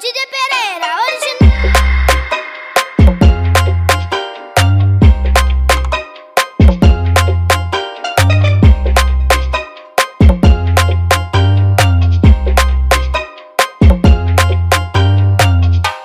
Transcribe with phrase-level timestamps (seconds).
[0.00, 0.86] DJ Pereira.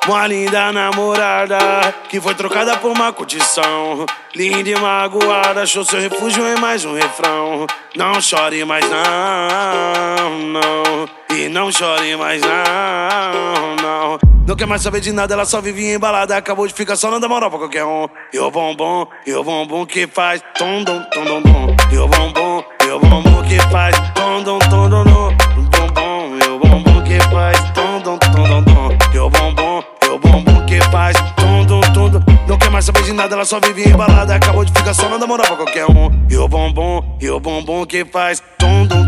[0.05, 1.57] Uma linda namorada
[2.09, 4.05] que foi trocada por uma curtição.
[4.35, 7.65] Linda e magoada, achou seu refúgio em mais um refrão.
[7.95, 10.84] Não chore mais, não, não.
[11.55, 14.19] E não chore mais, não, não.
[14.45, 16.35] Não quer mais saber de nada, ela só vive embalada.
[16.35, 18.09] Acabou de ficar só dá moral pra qualquer um.
[18.33, 21.75] E o bombom, e o bombom que faz tom, dom, tom, dom, dom.
[21.93, 25.33] E o bombom, e o bombom que faz tom, dom, tom, dom, dom.
[25.71, 28.97] Bombom, e o que faz tom, dom, tom, dom.
[29.13, 31.79] E o bombom, e o que faz tom, dom.
[32.49, 34.35] Não quer mais saber de nada, ela só vive embalada.
[34.35, 36.09] Acabou de ficar só dá moral pra qualquer um.
[36.29, 39.04] E o bombom, e o bombom que faz tom, dom.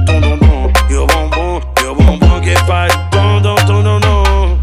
[0.89, 4.57] E o bombom, e o bombom que faz dom, tom, dom, dom.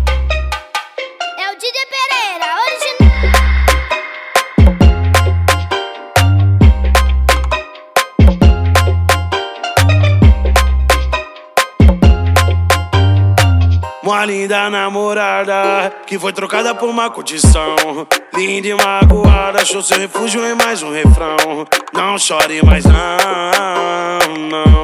[1.38, 3.14] É o DJ Pereira, original.
[14.02, 17.76] Uma linda namorada que foi trocada por uma curtição.
[18.34, 21.66] Linda e magoada, achou seu refúgio em mais um refrão.
[21.92, 22.94] Não chore mais, não,
[24.48, 24.83] não.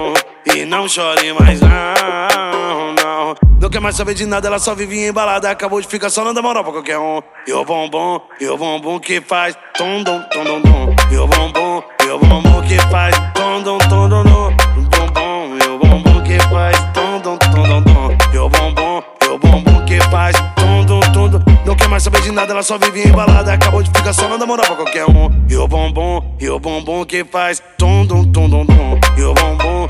[0.54, 3.34] E não chore mais, não, não.
[3.60, 5.48] Não quer mais saber de nada, ela só vive embalada.
[5.48, 7.22] Acabou de ficar só não dá moral pra qualquer um.
[7.46, 10.96] E o bombom, e o bombom que faz tom, dom, tom, dom, dom.
[11.10, 14.50] E o bombom, e o bombom que faz tom, dom, tom, dom, dom.
[14.90, 16.76] Bombom, e o bombom que faz.
[18.32, 20.36] E o bombom, e o bombom que faz.
[21.64, 23.52] Não quer mais saber de nada, ela só vive embalada.
[23.52, 25.30] Acabou de ficar só não dá moral pra qualquer um.
[25.48, 28.98] E o bombom, e o bombom que faz tom, dom, tom, dom, dom.
[29.16, 29.88] E o bombom